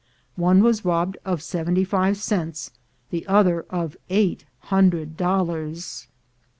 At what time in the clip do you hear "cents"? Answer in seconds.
2.17-2.71